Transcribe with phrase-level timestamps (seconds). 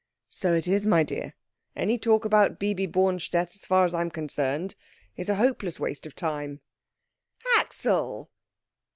[0.29, 1.35] "So it is, my dear.
[1.75, 4.73] Any talk about Bibi Bornstedt, as far as I am concerned,
[5.15, 6.59] is a hopeless waste of time."
[7.57, 8.31] "Axel!"